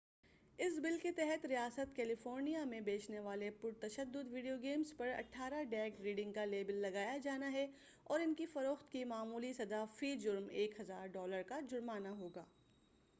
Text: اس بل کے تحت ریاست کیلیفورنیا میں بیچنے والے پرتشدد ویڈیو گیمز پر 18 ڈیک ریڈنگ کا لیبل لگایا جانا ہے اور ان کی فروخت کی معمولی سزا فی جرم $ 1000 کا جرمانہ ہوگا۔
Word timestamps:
اس 0.59 0.77
بل 0.79 0.97
کے 1.01 1.11
تحت 1.11 1.45
ریاست 1.45 1.95
کیلیفورنیا 1.95 2.63
میں 2.63 2.79
بیچنے 2.81 3.19
والے 3.19 3.49
پرتشدد 3.51 4.31
ویڈیو 4.31 4.55
گیمز 4.61 4.93
پر 4.97 5.07
18 5.07 5.63
ڈیک 5.69 6.01
ریڈنگ 6.01 6.33
کا 6.33 6.45
لیبل 6.45 6.75
لگایا 6.75 7.17
جانا 7.23 7.51
ہے 7.51 7.67
اور 8.03 8.19
ان 8.19 8.33
کی 8.33 8.45
فروخت 8.45 8.91
کی 8.91 9.03
معمولی 9.03 9.53
سزا 9.53 9.83
فی 9.95 10.15
جرم 10.15 10.49
$ 10.49 10.81
1000 10.81 11.41
کا 11.47 11.59
جرمانہ 11.69 12.07
ہوگا۔ 12.07 12.43